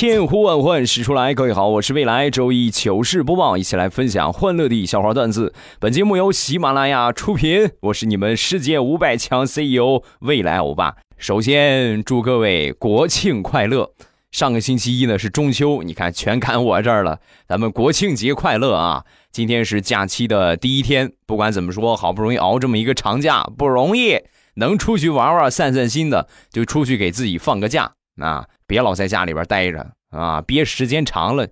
[0.00, 5.52] 千呼万唤始出来，各位好，我是未来周一糗事播报，一起来分享欢乐的笑话段子。
[5.78, 10.96] 本节目由喜马拉雅出品，我是你们世界五百强 CEO 未来欧巴。
[11.18, 13.90] 首先祝各位国庆快乐！
[14.30, 19.04] 上个星期一呢是中秋，你看全赶我这儿了，咱们国庆节快乐啊！
[19.30, 24.18] 今天是假期的第一天，不管怎么说，好不容易熬这么一个长假，不容易，
[24.54, 28.46] 能出去玩玩、散散心的，就出去给自己放个假啊！
[28.66, 31.48] 别老在家里边待着啊，憋时间长了，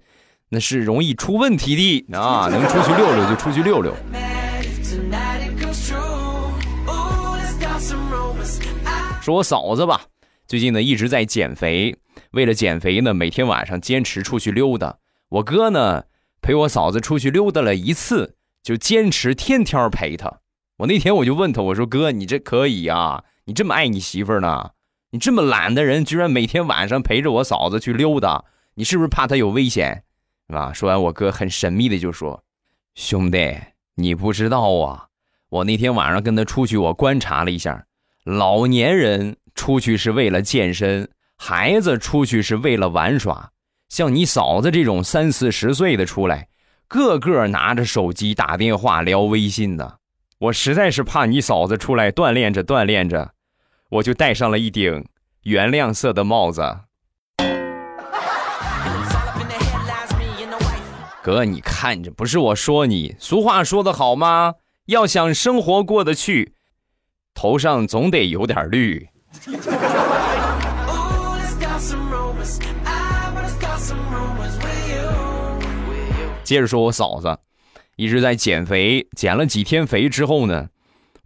[0.51, 2.49] 那是容易出问题的啊！
[2.49, 3.95] 能出去溜溜就出去溜溜。
[9.21, 10.03] 说我嫂子吧，
[10.47, 11.97] 最近呢一直在减肥，
[12.31, 14.99] 为了减肥呢，每天晚上坚持出去溜达。
[15.29, 16.05] 我哥呢
[16.41, 20.41] 陪我嫂子出去溜达了一次，就坚持天天陪她。
[20.79, 23.25] 我那天我就问他，我说哥，你这可以啊？
[23.45, 24.71] 你这么爱你媳妇呢？
[25.11, 30.05] 你这么懒的人，居然每天晚上陪着我嫂子去溜达，你是不是怕她有危险？
[30.49, 30.73] 是吧？
[30.73, 32.43] 说完，我哥很神秘的就说
[32.95, 33.57] ：“兄弟，
[33.95, 35.07] 你不知道啊，
[35.49, 37.87] 我那天晚上跟他出去，我观察了一下。”
[38.25, 43.53] 老年人出去是为了健身，孩子出去是为了玩耍。
[43.89, 46.49] 像你嫂子这种三四十岁的出来，
[46.87, 50.01] 个个拿着手机打电话聊微信的。
[50.39, 53.33] 我实在是怕你嫂子出来锻炼着锻炼着，
[53.91, 55.07] 我就戴上了一顶
[55.43, 56.63] 原亮色的帽子。
[61.23, 64.55] 哥你看这不是我说你俗话说得好吗？
[64.87, 66.55] 要想生活过得去
[67.35, 69.09] 头上总得有点绿。
[76.43, 77.39] 接着说我嫂子
[77.97, 80.69] 一直在减肥减了几天肥之后呢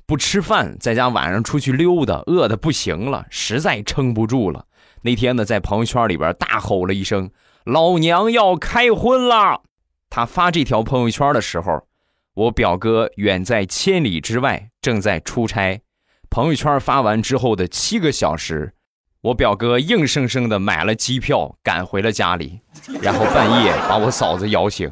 [0.07, 4.67] 不吃饭，在家晚上出去溜达，饿的不行了，实在撑不住了。
[5.03, 7.31] 那天呢，在朋友圈里边大吼了一声
[7.65, 9.63] ：“老娘要开荤了！”
[10.11, 11.87] 他发这条朋友圈的时候，
[12.35, 15.81] 我表哥远在千里之外，正在出差。
[16.29, 18.75] 朋友圈发完之后的七个小时，
[19.23, 22.61] 我表哥硬生生的买了机票赶回了家里，
[23.01, 24.91] 然后半夜把我嫂子摇醒。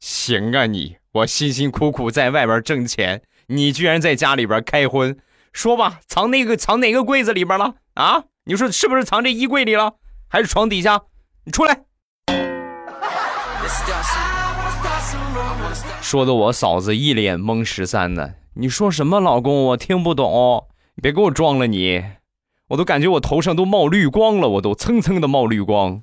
[0.00, 3.22] 行啊你，我辛辛苦苦在外边挣钱，
[3.52, 5.18] 你居然在家里边开荤，
[5.52, 8.22] 说吧，藏那个藏哪个柜子里边了啊？
[8.44, 9.94] 你说是不是藏这衣柜里了，
[10.28, 11.00] 还是床底下？
[11.42, 11.80] 你出来！
[16.00, 18.34] 说的我嫂子一脸懵十三呢。
[18.54, 19.64] 你说什么，老公？
[19.64, 22.04] 我听不懂，你别给我装了你，
[22.68, 26.02] 我都感觉我头上都冒绿光了，我都蹭蹭的冒绿光。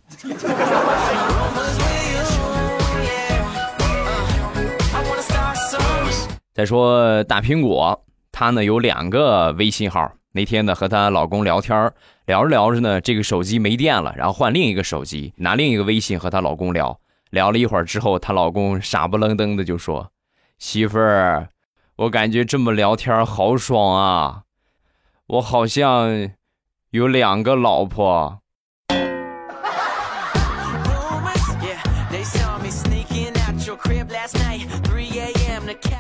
[6.58, 10.12] 再说大苹果，她呢有两个微信号。
[10.32, 11.94] 那天呢和她老公聊天
[12.26, 17.00] 聊着聊着呢，这个手机没电了，然后换另一个手机，拿另一个微信和她老公聊。
[17.30, 20.12] 聊了一会儿之后，她老公傻不愣登的就说
[20.58, 21.50] ：“媳妇儿，
[21.96, 24.42] 我感觉这么聊天好爽啊，
[25.28, 26.32] 我好像
[26.90, 28.40] 有两个老婆。”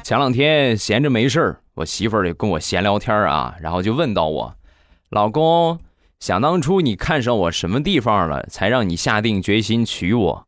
[0.08, 4.56] 前两天闲着没事儿，我媳妇儿也跟我闲聊天儿啊，然后就问到我，
[5.10, 5.78] 老公，
[6.22, 10.48] 想当初你看上我什么地方了，才让你下定决心娶我？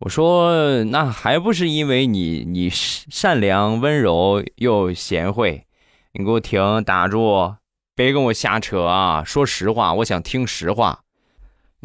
[0.00, 5.64] 我说那还不是因为你你善良温柔又贤惠。
[6.12, 7.54] 你给我停，打住，
[7.96, 9.24] 别跟我瞎扯啊！
[9.24, 11.00] 说实话，我想听实话。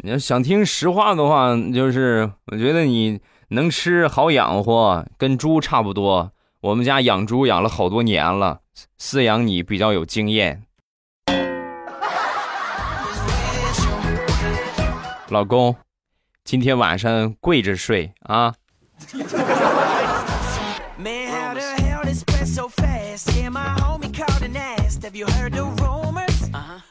[0.02, 6.32] 你要想听实话的话，就是我觉得你能吃好养活，跟猪差不多。
[6.62, 8.60] 我们家养猪养了好多年了
[8.98, 10.62] 饲养你比较有经验。
[15.30, 15.74] 老公
[16.44, 18.52] 今天晚上跪着睡啊。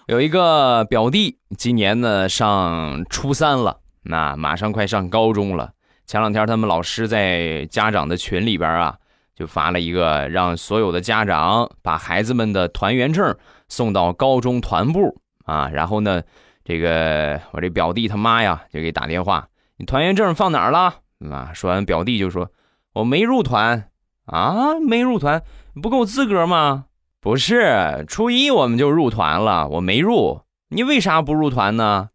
[0.07, 5.73] 有一个表弟今年呢上初三了那马上快上高中了。
[6.07, 8.97] 前两天他们老师在家长的群里边啊
[9.39, 13.33] 就发了一个让所有的家长把孩子们的团员证
[13.69, 15.69] 送到高中团部啊。
[15.69, 16.21] 然后呢，
[16.65, 19.47] 这个我这表弟他妈呀就给打电话，
[19.77, 20.95] 你团员证放哪儿了？
[21.31, 22.49] 啊，说完表弟就说，
[22.93, 23.89] 我没入团
[24.25, 25.41] 啊，没入团，
[25.81, 26.85] 不够资格吗？
[27.21, 30.41] 不是，初一我们就入团了，我没入。
[30.69, 32.09] 你为啥不入团呢？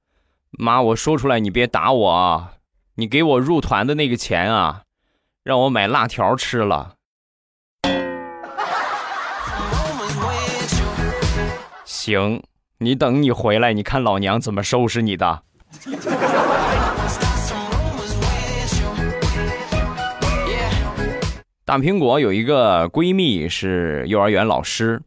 [0.50, 2.48] 妈，我说出来你别打我！
[2.96, 4.82] 你给我入团的那个钱啊，
[5.42, 6.94] 让我买辣条吃了。
[12.04, 12.42] 行，
[12.80, 15.40] 你等你回来，你看老娘怎么收拾你的。
[21.64, 25.00] 大苹果有一个闺蜜是幼儿园老师，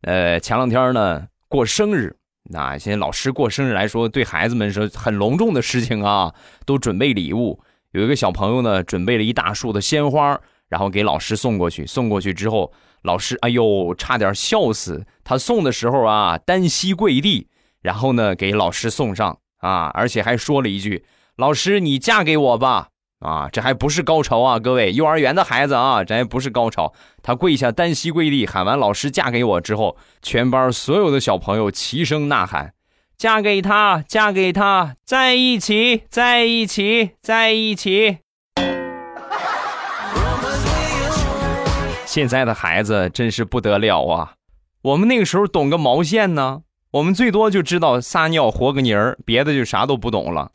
[0.00, 6.32] 呃，前两天呢过生日，那现在老师过生日来说，对孩子们是很隆重的事情啊，
[6.64, 7.60] 都准备礼物。
[7.90, 10.40] 有一个小朋友呢，准备了一大束的鲜花，
[10.70, 11.84] 然后给老师送过去。
[11.84, 12.72] 送过去之后，
[13.02, 15.06] 老师哎呦，差点笑死！
[15.24, 17.48] 他送的时候啊，单膝跪地，
[17.82, 21.04] 然后呢给老师送上啊，而且还说了一句
[21.36, 22.88] ：“老师，你嫁给我吧。”
[23.20, 26.92] 啊，这还不是高潮啊，各位，幼儿园的孩子啊，这还不是高潮。
[27.20, 32.74] 他跪下，单膝跪地，喊完“老师嫁给我”之后，全班所有的小朋友齐声呐喊
[33.18, 38.18] ：“嫁给他，嫁给他，在一起，在一起，在一起。”
[42.18, 44.32] 现在的孩子真是不得了啊！
[44.82, 46.62] 我们那个时候懂个毛线呢？
[46.90, 50.50] 我们最多就知道撒尿和个泥儿，别的就啥都不懂了。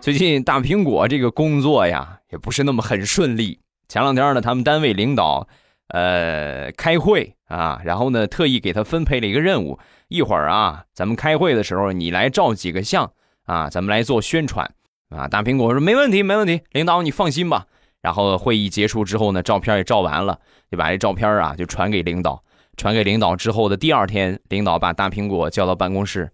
[0.00, 3.60] 最近大苹果这个工作呀，也不是那么很顺利。
[3.86, 5.46] 前两天呢，他们单位领导，
[5.90, 9.78] 呃，开会啊，然后呢，特意给他分配了一个任务，
[10.08, 13.12] 一会儿啊，咱们开会的时候，你来照几个相
[13.44, 14.68] 啊，咱们来做宣传
[15.08, 15.28] 啊。
[15.28, 17.66] 大苹果说没问题，没问题，领导你放心吧。
[18.02, 20.38] 然后会议结束之后呢，照片也照完了，
[20.70, 22.42] 就把这照片啊就传给领导。
[22.76, 26.30] 传给领导之后的第二天，领导把大苹果叫到办公室，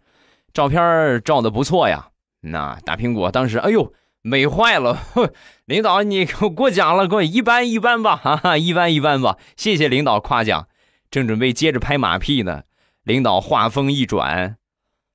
[0.53, 2.09] 照片照的不错呀。
[2.41, 3.93] 那大苹果当时，哎呦，
[4.23, 4.99] 美坏了！
[5.67, 10.67] 领导，你给我过奖了，给我一般一般吧，哈哈，一般一般吧，谢谢领导夸奖。
[11.11, 12.63] 正准备接着拍马屁呢，
[13.05, 14.57] 领导话锋一转，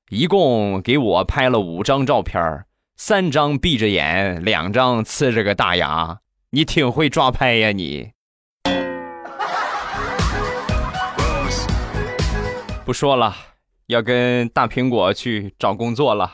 [0.08, 2.64] 一共给我拍了五张照片，
[3.00, 6.18] 三张闭着眼，两张呲着个大牙。
[6.50, 8.10] 你挺会抓拍呀你！
[12.84, 13.36] 不说了，
[13.86, 16.28] 要跟大苹果去找工作了。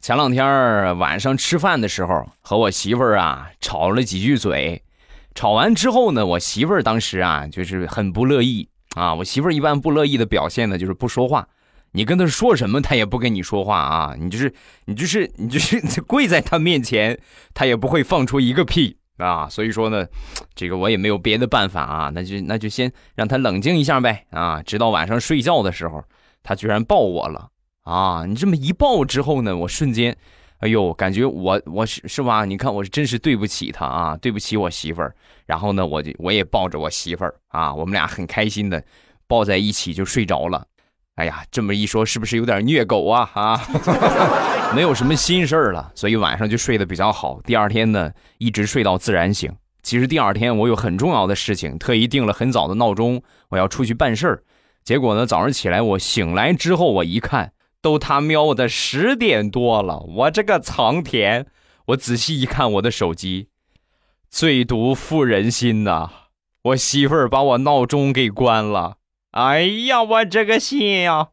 [0.00, 4.82] 前两天晚上吃饭的时候，和我媳妇儿啊吵了几句嘴。
[5.36, 9.14] 吵完之后呢，我媳妇儿当时啊就是很不乐意啊。
[9.14, 11.48] 我媳妇儿一般不乐意的表现呢就是不说话，
[11.92, 14.14] 你跟她说什么，她也不跟你说话啊。
[14.18, 14.52] 你就是
[14.86, 17.18] 你就是你就是 跪在她面前，
[17.54, 19.48] 她也不会放出一个屁啊。
[19.48, 20.06] 所以说呢，
[20.54, 24.62] 这个我也没有别的办法啊，那就那就先让她冷静一下呗啊。
[24.62, 26.02] 直到晚上睡觉的时候，
[26.42, 27.48] 她居然抱我了。
[27.84, 30.16] 啊，你这么一抱之后呢，我瞬间，
[30.62, 32.44] 哎呦，感觉我我是是吧？
[32.44, 35.12] 你看我是真是对不起他啊，对不起我媳妇儿。
[35.44, 38.80] 然后呢，我就我也抱着我媳妇儿啊，我们俩很开心的
[39.26, 40.64] 抱在一起就睡着了。
[41.16, 43.28] 哎呀，这么一说是不是有点虐狗啊？
[43.34, 43.60] 啊，
[44.72, 47.40] 没有什么心事儿了，所以晚上就睡得比较好。
[47.42, 49.52] 第二天呢，一直睡到自然醒。
[49.82, 54.42] 其实第二天我有很重要的事情，特意定了很早的闹钟，我要出去办事儿。
[54.84, 57.52] 结果呢，早上起来我醒来之后，我一看。
[57.82, 61.46] 都他喵的十点多了我这个藏田
[61.86, 63.48] 我仔细一看我的手机
[64.30, 66.10] 最毒妇人心呐
[66.62, 68.98] 我媳妇儿把我闹钟给关了。
[69.32, 71.30] 哎呀我这个心呀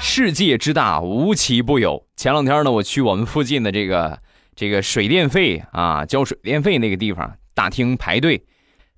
[0.00, 2.06] 世界之大无奇不有。
[2.16, 4.18] 前两天呢我去我们附近的这个
[4.56, 8.44] 这个水电费啊交水电费那个地方大厅排队，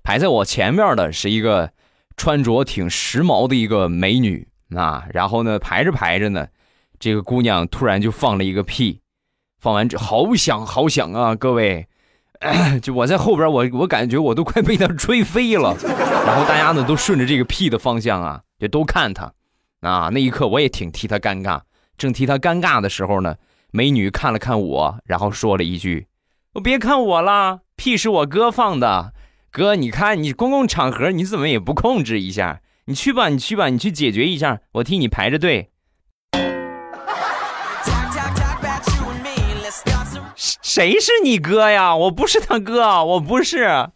[0.03, 1.71] 排在我前面的是一个
[2.15, 5.05] 穿着挺时髦的一个美女啊。
[5.11, 6.47] 然后呢，排着排着呢，
[6.99, 9.01] 这个姑娘突然就放了一个屁，
[9.57, 11.87] 放完之后好响好响啊，各位。
[12.83, 15.75] 就我在后边，我我感觉我都快被她吹飞了，
[16.27, 19.33] 然后大家呢都顺着这个屁的方向啊，就都看她。
[19.79, 21.61] 啊，那一刻我也挺替她尴尬。
[21.97, 23.37] 正替她尴尬的时候呢，
[23.71, 26.05] 美女看了看我，然后说了一句
[26.63, 29.11] ：“别看我了，屁是我哥放的。
[29.49, 32.61] 哥，你看你公共场合你怎么也不控制一下？
[32.85, 35.71] 你去吧，你去吧，你去解决一下，我替你排着队。
[40.35, 41.95] 谁是你哥呀？
[41.95, 43.89] 我不是他哥，我不是。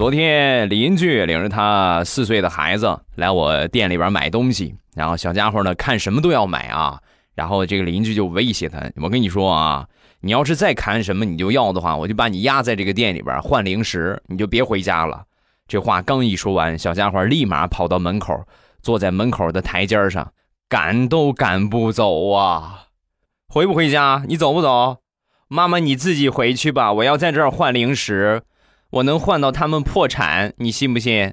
[0.00, 6.98] 昨天邻居领着他四岁的孩子来我店里边买东西，然后小家伙呢看什么都要买啊，
[7.34, 9.86] 然后这个邻居就威胁他：“我跟你说啊，
[10.22, 15.24] 你要是再砍什么你就要的话，我就把你压在这个店里边换零食，你就别回家了。”
[15.68, 18.34] 这话刚一说完，小家伙立马跑到门口，
[18.80, 20.32] 坐在门口的台阶上，
[20.66, 22.86] 赶都赶不走啊！
[23.50, 24.24] 回不回家？
[24.26, 24.96] 你走不走？
[25.48, 28.40] 妈妈你自己回去吧，我要在这儿换零食，
[28.90, 31.32] 我能换到他们破产，你信不信？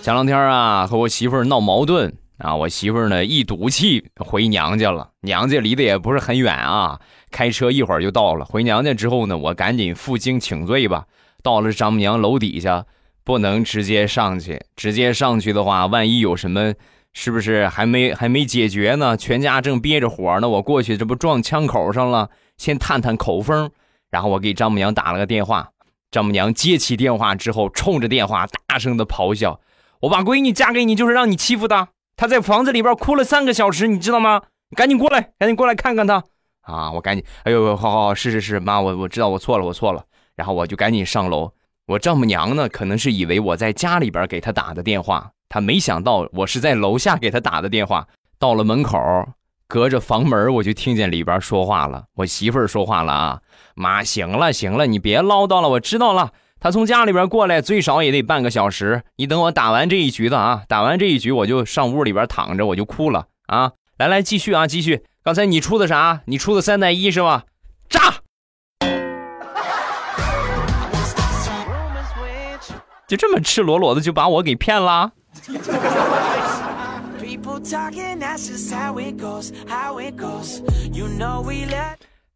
[0.00, 7.00] 前两天啊，和我媳妇儿闹矛盾啊，我媳妇儿呢一赌气回娘家了，娘家离得也不是很远啊，
[7.32, 8.44] 开车一会儿就到了。
[8.44, 11.06] 回娘家之后呢，我赶紧负荆请罪吧，
[11.42, 12.86] 到了丈母娘楼底下，
[13.24, 16.74] 不能直接上去，直接上去的话，万一有什么，
[17.12, 19.16] 是不是还没还没解决呢？
[19.16, 23.70] 全家正憋着火呢，我过去这不撞枪口上了，先探探口风。
[24.10, 25.70] 然后我给丈母娘打了个电话，
[26.10, 29.60] 丈母娘接起电话之后，冲着电话大声的咆哮。
[30.00, 34.42] 我把闺女嫁给你就是让你欺负她，她在房子里边哭了三个小时，你知道吗？
[34.76, 36.24] 赶紧过来，赶紧过来看看她
[36.62, 36.90] 啊！
[36.92, 40.04] 我赶紧，哎呦，好好好，是是是，妈，我我知道我错了，我错了。
[40.34, 41.52] 然后我就赶紧上楼。
[41.86, 48.08] 我丈母娘呢，可能是以为我在家里边给她打的电话，他没想到我是在楼下给他打的电话。
[48.38, 48.98] 到了门口，
[49.68, 53.40] 隔着房门我就听见里边说话了，我媳妇儿说话了啊，
[53.74, 56.32] 妈，行了行了，你别唠叨了，我知道了。
[56.58, 59.02] 他从家里边过来，最少也得半个小时。
[59.16, 63.72] 你等我打完这一局的啊，打完这一局我就上屋里边躺着，我就哭了啊！
[63.98, 65.04] 来来，继续啊，继续。
[65.22, 66.22] 刚才你出的啥？
[66.24, 67.44] 你出的三带一是吧？
[67.90, 68.14] 炸！
[73.06, 75.12] 就这么赤裸裸的就把我给骗了。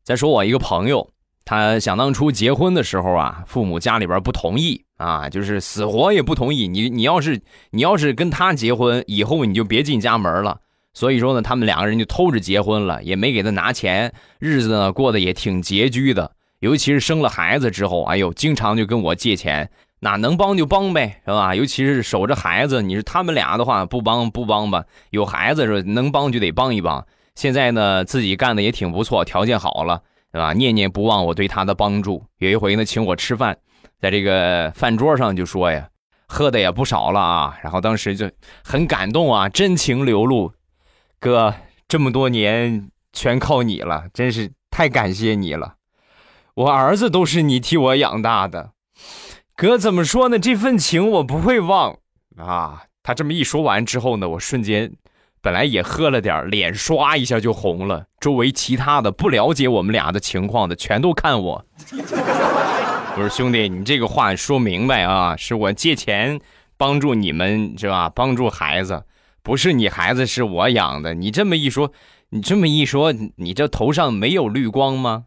[0.03, 1.09] 再说我一个朋友，
[1.45, 6.67] 他想当初结婚的时候啊，父母家里边不同意啊，就是死活也不同意。
[6.67, 10.61] 你你要是你要是跟他结婚，以后你就别进家门了。
[10.93, 16.33] 所以说呢，他们两个人就偷着结婚了，也没给他拿钱，日子呢过得也挺拮据的。
[16.61, 19.71] 尤其是生了孩子之后，哎呦，经常就跟我借钱，
[20.07, 21.53] 那能帮就帮呗，是吧？
[21.53, 24.85] 尤其是守着孩子，你是他们俩的话，不帮不帮吧？
[25.11, 27.05] 有孩子是能帮就得帮一帮。
[27.35, 30.53] 现在呢，自己干的也挺不错，条件好了，对吧？
[30.53, 32.25] 念念不忘我对他的帮助。
[32.39, 33.59] 有一回呢，请我吃饭，
[34.01, 35.89] 在这个饭桌上就说呀，
[36.29, 38.31] 喝的也不少了啊，然后当时就
[38.63, 40.53] 很感动啊，真情流露。
[41.19, 41.53] 哥，
[41.89, 45.75] 这么多年全靠你了，真是太感谢你了。
[46.55, 48.71] 我儿子都是你替我养大的，
[49.57, 50.39] 哥怎么说呢？
[50.39, 51.97] 这份情我不会忘
[52.37, 52.83] 啊！
[53.03, 54.93] 他这么一说完之后呢，我瞬间
[55.41, 58.05] 本来也喝了点，脸唰一下就红了。
[58.21, 61.65] 周围其他的不了解我们俩的情况的，全都看我。
[61.89, 66.39] 我说兄弟，你这个话说明白啊，是我借钱
[66.77, 68.11] 帮助你们是吧？
[68.11, 69.05] 帮助孩子，
[69.43, 71.15] 不是你孩子是我养的。
[71.15, 71.93] 你这么一说，
[72.29, 75.25] 你这么一说，你这头上没有绿光吗？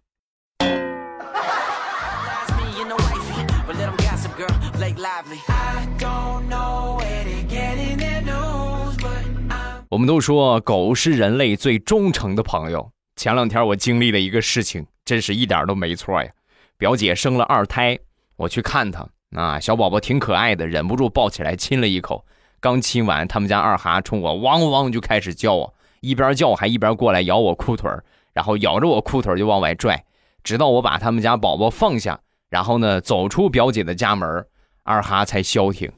[9.89, 12.91] 我们都说狗是人类最忠诚的朋友。
[13.15, 16.29] 前两天我经历了一个事情，真是一点都没错呀。
[16.77, 17.97] 表姐生了二胎，
[18.35, 22.23] 我去看她，啊，小宝宝挺可爱的，忍不住抱起来亲了一口。
[22.59, 27.89] 刚亲完，他们家二哈冲我汪汪就开始叫啊，一边叫还一边过来咬我裤腿
[28.31, 30.05] 然后咬着我裤腿就往外拽，
[30.43, 32.19] 直到我把他们家宝宝放下，
[32.51, 34.45] 然后呢走出表姐的家门，
[34.83, 35.91] 二哈才消停。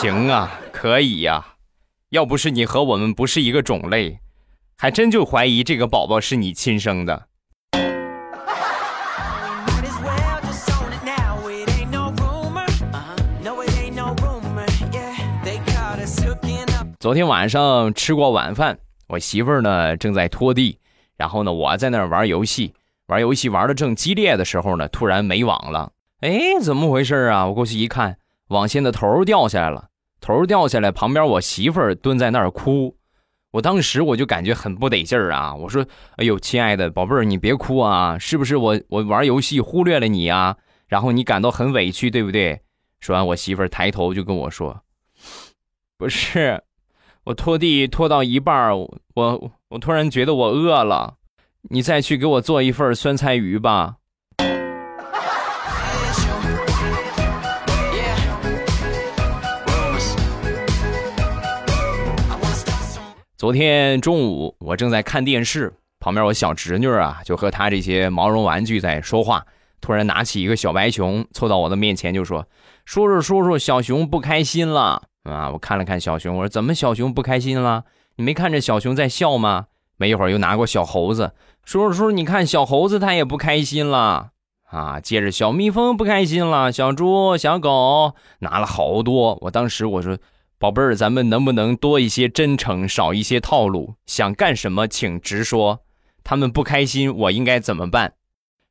[0.00, 1.54] 行啊，可以呀、
[2.10, 4.18] 要不是你和我们不是一个种类，
[4.78, 7.28] 还真就怀疑这个宝宝是你亲生的。
[16.98, 20.78] 昨天晚上吃过晚饭，我媳妇儿呢正在拖地，
[21.18, 22.72] 然后呢我在那儿玩游戏，
[23.08, 25.92] 玩游戏玩的正激烈的时候呢，突然没网了。
[26.20, 27.46] 哎，怎么回事啊？
[27.46, 28.16] 我过去一看，
[28.48, 29.88] 网线的头掉下来了，
[30.20, 32.96] 头掉下来，旁边我媳妇儿蹲在那儿哭。
[33.52, 35.54] 我当时我就感觉很不得劲儿啊！
[35.54, 35.84] 我说
[36.16, 38.18] ：“哎呦，亲爱的宝贝儿，你别哭啊！
[38.18, 40.54] 是不是我我玩游戏忽略了你啊？
[40.86, 42.60] 然后你感到很委屈，对不对？”
[43.00, 44.82] 说完，我媳妇儿抬头就跟我说
[45.96, 46.62] ：“不是，
[47.24, 51.16] 我拖地拖到一半儿，我我突然觉得我饿了，
[51.70, 53.97] 你再去给我做一份酸菜鱼吧。
[63.38, 69.46] 昨天中午我正在看电视，旁边我小侄女啊就和她这些毛绒玩具在说话，
[69.80, 72.44] 突然拿起一个小白熊，凑到我的面前就说
[72.84, 77.84] ：“叔叔，叔叔，小熊不开心了啊！”我看了看小熊，我说：“怎么小熊不开心了？
[78.16, 79.66] 你没看着小熊在笑吗？”
[79.96, 81.30] 没一会儿又拿过小猴子，
[81.64, 84.30] 叔叔，叔叔，你看小猴子它也不开心了
[84.68, 84.98] 啊！
[84.98, 89.38] 接着小蜜蜂不开心了，小猪、小狗拿了好多。
[89.42, 90.18] 我当时我说。
[90.60, 93.94] 宝贝儿，咱们能不能多一些真诚，少一些套路？
[94.06, 95.84] 想干什么，请直说。
[96.24, 98.14] 他们不开心，我应该怎么办？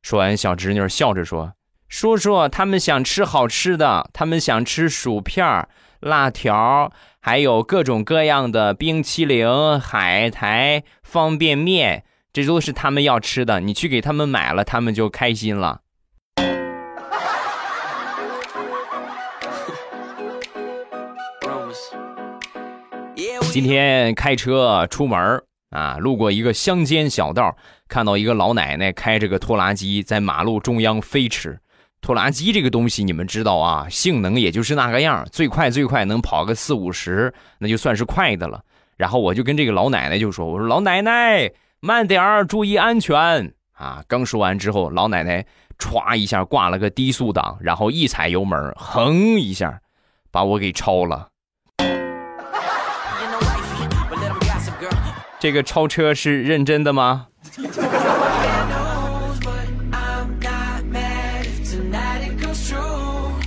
[0.02, 1.54] 说完，小侄女笑着说
[1.88, 5.66] ：“叔叔，他们想吃好吃的，他们想吃薯片、
[6.00, 12.04] 辣条，还有各种各样的冰淇淋、海苔、方便面，
[12.34, 13.60] 这都是他们要吃的。
[13.60, 15.80] 你去给他们买了，他们就开心了。”
[23.50, 27.56] 今天开车出门啊，路过一个乡间小道，
[27.88, 31.58] 看到一个老奶奶开着个拖拉机在马路中央飞驰。
[32.00, 38.62] 拖拉机这个东西，你们知道啊，性能也就是那个样，最快最快能跑个四五十，那就算是快的了。
[38.96, 41.50] 然后我就跟这个老奶奶就说：“我说老奶奶，
[41.80, 45.44] 慢点儿，注意安全啊！”刚说完之后，老奶奶
[45.78, 49.80] 歘一下挂了个低速档，然后一踩油门，哼一下，
[50.30, 51.28] 把我给超了。
[55.40, 57.28] 这个超车是认真的吗？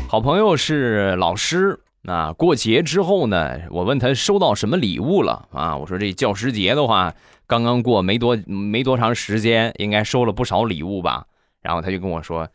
[0.07, 5.77] 好朋友是老师啊，过节之后呢，我问他收到什么礼物了啊？
[5.77, 7.13] 我说这教师节的话，
[7.47, 11.25] 刚刚过没多没多长时间，应该收了不少礼物吧？
[11.61, 12.49] 然后他就跟我说，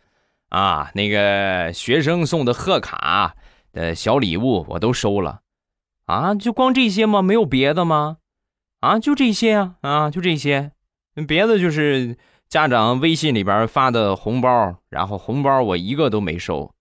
[0.48, 3.34] 啊，那个学生送的贺卡
[3.72, 5.40] 的小礼物我都收了，
[6.06, 7.22] 啊，就光这些吗？
[7.22, 8.16] 没有别的吗？
[8.80, 10.72] 啊，就这些啊啊，就这些，
[11.26, 12.16] 别的就是
[12.48, 16.72] 家长微信里边发的红包，然后红包我一个都没收，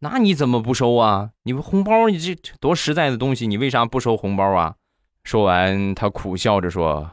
[0.00, 1.30] 那你怎么不收啊？
[1.44, 4.74] 你红包你这多实在的东西，你为啥不收红包啊？
[5.22, 7.10] 说完，他苦笑着说：“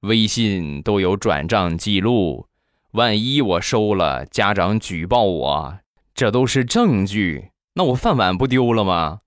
[0.00, 2.46] 微信都有转账记录，
[2.92, 5.78] 万一我收了，家长举报我，
[6.14, 9.20] 这都是证据，那我饭碗不丢了吗？”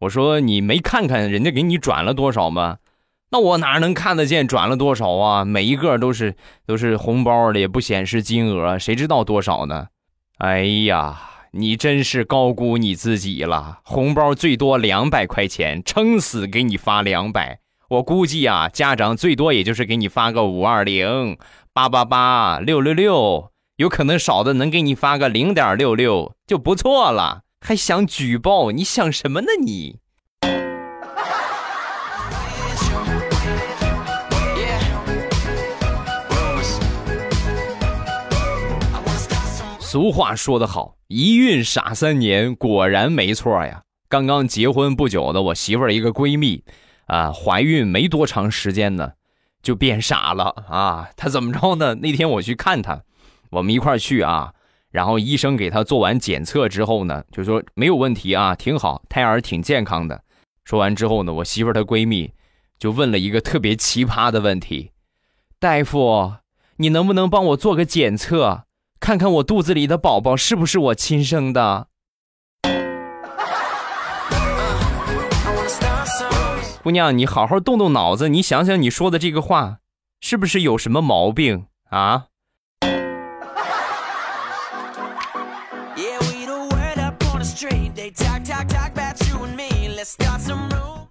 [0.00, 2.78] 我说：“你没看看人家给你转了多少吗？”
[3.30, 5.44] 那我哪能看得见转了多少啊？
[5.44, 6.34] 每一个都是
[6.66, 9.88] 都是红包的，也不显示金额，谁知道多少呢？
[10.38, 11.20] 哎呀，
[11.52, 13.80] 你真是高估你自己了！
[13.82, 17.60] 红包最多两百块钱，撑死给你发两百。
[17.90, 21.36] 我估计啊，家长最多也就是给你发个五二零、
[21.72, 27.42] 八八八、六六六，有可能少的能给你发个零点六六就不错了。
[27.60, 28.70] 还想举报？
[28.70, 29.96] 你想什么呢你？
[39.98, 43.82] 俗话说得好，一孕傻三年，果然没错呀。
[44.08, 46.62] 刚刚结婚不久的我媳妇儿一个闺蜜，
[47.06, 49.14] 啊，怀孕没多长时间呢，
[49.60, 51.08] 就变傻了啊。
[51.16, 51.96] 她怎么着呢？
[51.96, 53.02] 那天我去看她，
[53.50, 54.54] 我们一块儿去啊，
[54.92, 60.22] 然后医生给她做完检测之后呢，就说没有问题啊，挺好，胎儿挺健康的。
[60.64, 62.30] 说完之后呢，我媳妇儿她闺蜜
[62.78, 64.92] 就问了一个特别奇葩的问题：
[65.58, 66.34] 大夫，
[66.76, 68.66] 你能不能帮我做个检测？
[69.00, 71.86] 看看我肚子里的宝宝是不是我亲生的？
[76.82, 79.78] 姑娘，你好好动动脑子，你想想你说的这个话，
[80.20, 82.26] 是不是有什么毛病啊？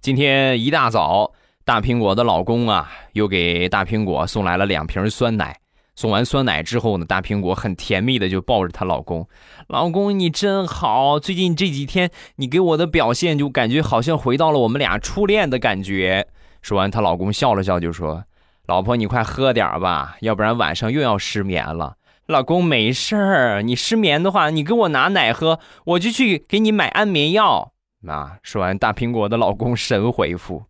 [0.00, 1.32] 今天一大早，
[1.64, 5.60] 大苹果的老公啊，又给大苹果送来了两瓶酸奶。
[5.98, 9.26] 送完酸奶之后呢，大苹果很甜蜜的就抱着她老公，
[9.66, 16.28] 老公你真好，最近这几天你给我的表现就感觉好像回到了我们俩初恋的感觉。
[16.62, 18.22] 说完，她老公笑了笑就说
[18.68, 27.72] ：“老婆你快喝点吧，要不然晚上又要失眠了。”老公没事儿，你失眠的话，你给我拿奶喝，我就去给你买安眠药。
[28.06, 30.62] 啊，说完，大苹果的老公神回复：“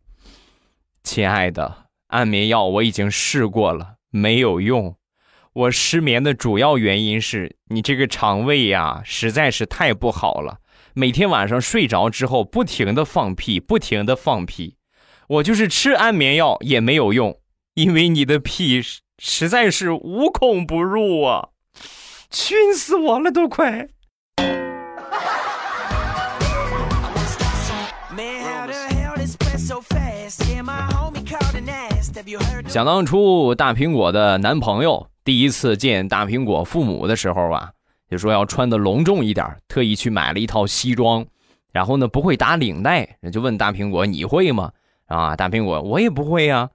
[1.04, 4.94] 亲爱的，安眠药我已经试过了，没有用。”
[5.54, 10.58] 我失眠的主要原因是你这个肠胃呀，实在是太不好了。
[10.94, 14.76] 每天晚上睡着之后，不停的放屁，不停的放屁。
[15.28, 17.38] 我就是吃安眠药也没有用，
[17.74, 18.80] 因为你的屁
[19.18, 21.48] 实在是无孔不入啊，
[22.30, 23.88] 熏死我了都快。
[32.68, 35.08] 想当初大苹果的男朋友。
[35.28, 37.70] 第一次见大苹果父母的时候啊，
[38.10, 41.26] 就说要穿的隆重一点，特意去买了一套西装，
[41.70, 44.72] 然后呢不会打领带，就问大苹果你会吗？
[45.04, 46.70] 啊，大苹果我也不会呀。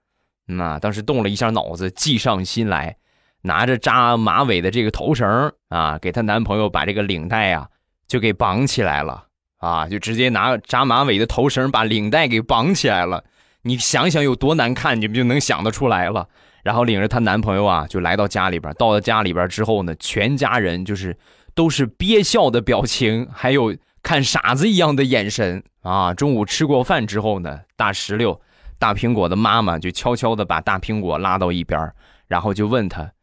[0.45, 2.95] 那当时动了一下脑子，计上心来，
[3.41, 7.67] 拿着扎马尾的这个头绳啊，给她男朋友把这个领带啊
[8.07, 9.25] 就给绑起来了
[9.57, 13.23] 啊，就直接拿扎马尾的头绳把领带给绑起来了。
[13.63, 16.29] 你想想有多难看，你们就能想得出来了。
[16.63, 18.73] 然后领着她男朋友啊，就来到家里边。
[18.73, 21.15] 到了家里边之后呢，全家人就是
[21.53, 26.13] 都是憋笑的表情，还有看傻子一样的眼神啊。
[26.13, 28.41] 中午吃过饭之后呢，大石榴。
[28.79, 31.93] 大苹果的妈妈就悄悄的把大苹果拉到一边，
[32.27, 33.13] 然后就问她：“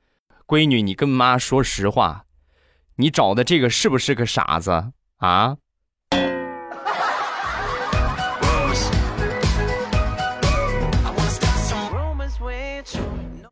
[0.46, 2.24] 闺女，你跟妈说实话，
[2.96, 5.58] 你找的这个是不是个傻子啊？”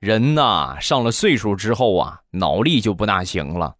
[0.09, 3.75] 人呐，上了岁数之后啊，脑力就不大行了。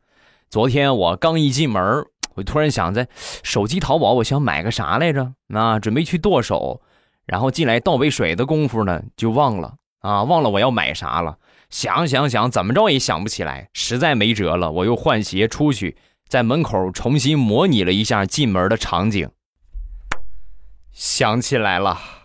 [0.51, 3.09] 昨天我刚一进门，我突然想在
[3.43, 5.33] 手机淘宝，我想买个啥来着？
[5.47, 6.83] 那准备去剁手。
[7.25, 11.39] 然后进来倒杯水的功夫呢，就忘了啊，忘了我要买啥了。
[11.71, 15.97] 想想想，怎么着也想不起来，实在没辙了，我又换鞋出去，
[16.29, 19.31] 在门口重新模拟了一下进门的场景。
[20.93, 22.18] 想起来了。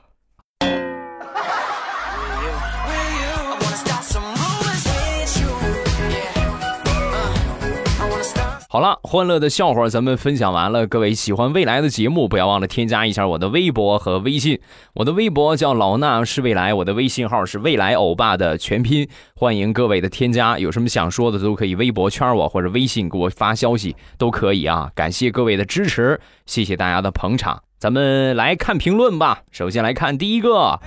[8.74, 10.88] 好了，欢乐的笑话咱们分享完了。
[10.88, 14.60] 各位喜欢未来的节目，不要忘了添加一下我的微博和微信。
[14.96, 19.08] 我的微博叫老衲是未来，我的微信号是未来欧巴的全拼。
[19.36, 24.90] 欢迎各位的添加，有什么想说的都可以微博圈我或者微信给我发消息都可以啊。
[24.96, 27.62] 感谢各位的支持，谢谢大家的捧场。
[27.78, 29.44] 咱们来看评论吧。
[29.52, 30.80] 首先来看第一个，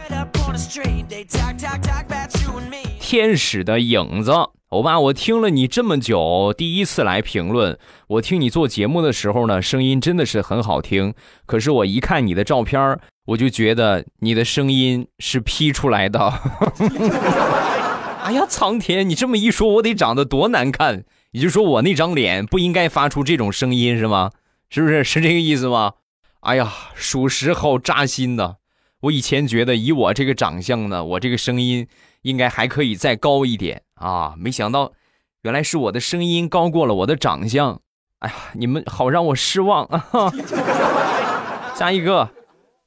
[2.99, 4.33] 天使的影子。
[4.70, 7.79] 欧巴，我听了你这么久，第一次来评论。
[8.09, 11.14] 我听你做节目的时候呢，声音真的是很好听。
[11.46, 16.18] 可是我一看你的照片，我就觉得你的声音是 P 出来的。
[18.24, 19.09] 哎呀，苍天！
[19.09, 21.05] 你这么一说，我得长得多难看？
[21.31, 24.33] 也就是说，我那张脸不应该发出这种声音是吗？
[24.68, 25.05] 是不是？
[25.05, 25.92] 是这个意思吗？
[26.40, 28.57] 哎呀，属实好扎心的。
[29.02, 31.87] 我以前觉得以我这个长相呢，我这个声音
[32.22, 33.83] 应该还可以再高一点。
[33.96, 34.35] 啊！
[34.38, 34.92] 没想到，
[35.42, 37.80] 原来是我的声音高过了我的长相。
[38.20, 40.32] 哎呀，你们好让我失望啊！
[41.76, 42.30] 下一个，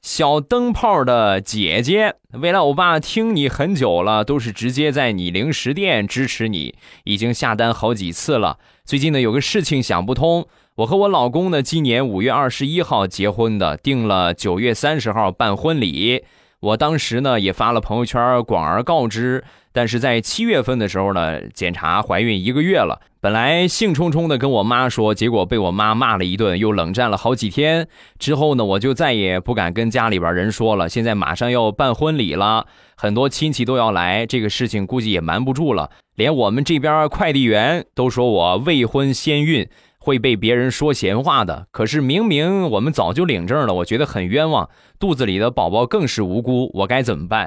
[0.02, 8.58] 小灯泡的姐姐，未来欧巴听你很久了，都是直接在你零食店支持你，已经下单好几次了。
[8.84, 10.46] 最近呢，有个事情想不通。
[10.76, 16.24] 我和我老公呢，今年五月二十一号结婚的，定了九月三十号办婚礼。
[16.60, 19.44] 我当时呢，也发了朋友圈广而告之。
[19.72, 23.00] 但是在七月份的时候呢，检查怀孕一个月了。
[23.22, 27.86] 本来兴冲冲的跟我妈说，结果被我妈骂了一顿，又冷战了好几天。
[28.18, 30.88] 之后呢，我就再也不敢跟家里边人说了。
[30.88, 35.90] 现在马上要办婚礼了，很多亲戚都要来，这个事情估计也瞒不住了。
[36.16, 41.66] 连我们这边快递员都说我未婚先孕，会被别人说闲话的。
[41.70, 47.46] 可是明明我们早就领证了，我觉得很冤枉，肚子里的宝宝更是无辜，我该怎么办？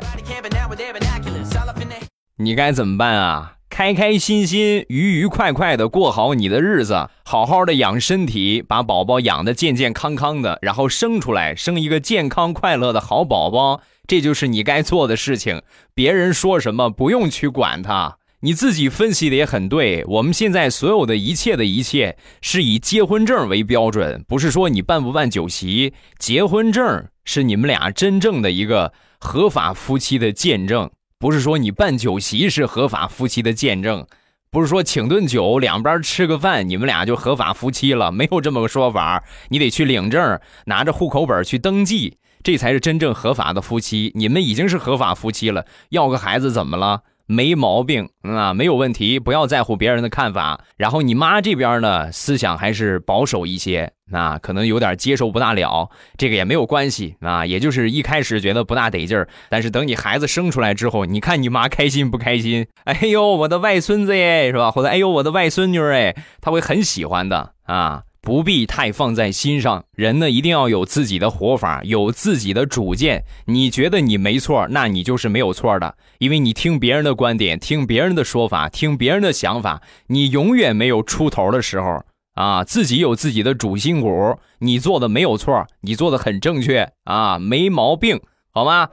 [2.37, 3.57] 你该怎么办啊？
[3.69, 15.61] 开开心心、愉愉快快的过好你的日子，好好的养身体，把宝宝养的健健康康的，然后生出来，生一个健康快乐的好宝宝，这就是你该做的事情。
[15.93, 20.03] 别人说什么不用去管他，你自己分析的也很对。
[20.07, 30.89] 我们现在所有的一切的一切是以结婚证为标准，不是说你办不办酒席，结婚证是你们俩真正的一个合法夫妻的见证。
[31.23, 34.05] 不是说你办酒席是合法夫妻的见证，
[34.51, 39.23] 不是说请顿酒两边吃个饭，你们俩就合法夫妻了，没有这么个说法。
[39.47, 44.11] 你得去领证，拿着户口本去登记，这才是真正合法的夫妻。
[44.15, 47.03] 你们已经是合法夫妻了，要个孩子怎么了？
[47.25, 50.63] 没毛病啊，没有问题，不要在乎别人的看法。
[50.77, 55.89] 然后你妈这边呢，思想还是保守一些，啊可能有点接受不大了。
[56.17, 62.67] 这个也没有关系啊，也就是一开始觉得不大得劲儿，但是等你孩子生出来之后，你看你妈开心不开心？
[62.83, 64.69] 哎呦，我的外孙子耶，是吧？
[64.69, 68.03] 或者哎呦，我的外孙女哎，他会很喜欢的啊。
[68.23, 73.25] 不必太放在心上，人呢一定要有自己的活法，有自己的主见。
[73.47, 82.01] 你觉得你没错，那你就是没有错的，因为你听别人的观点，听别人的说法，听别人的想法，你永远没有出头的时候
[82.35, 82.63] 啊！
[82.63, 88.87] 自己有自己的主心骨，你做的没有错，你做的很正确啊，没毛病，好吗？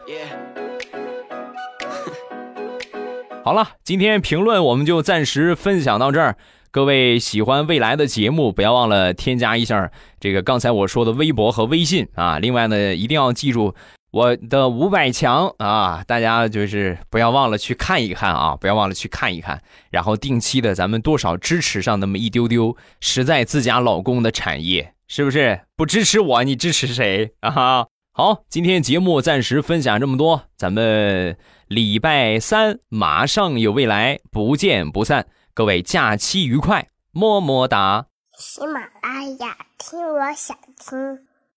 [3.45, 6.37] 好了，今天评论我们就暂时分享到这儿。
[6.73, 12.39] 各位喜欢未来的节目，不要忘了添加一下这个刚才我说的微博和微信啊。
[12.39, 13.75] 另外呢，一定要记住
[14.13, 25.63] 我的五百强啊，大家就是不要忘了去看一看啊，不要忘了去看一看，然后定期的咱们多少支持上那么一丢丢，实在自家老公的产业，是不是？
[25.77, 27.87] 不支持我，你支持谁啊？
[28.13, 35.27] 好，今天节目暂时分享这么多，咱们礼拜三马上有未来，不见不散。
[35.61, 38.07] 各位假期愉快，么么哒。
[38.39, 41.19] 喜马拉雅，听我想听。